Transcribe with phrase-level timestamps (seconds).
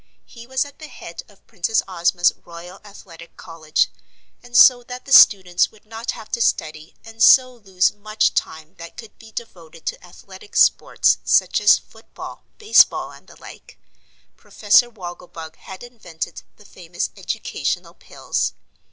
[0.25, 3.87] He was at the head of Princess Ozma's Royal Athletic College,
[4.41, 8.73] and so that the students would not have to study and so lose much time
[8.79, 13.77] that could be devoted to athletic sports, such as football, baseball and the like,
[14.37, 18.53] Professor Wogglebug had invented the famous Educational Pills.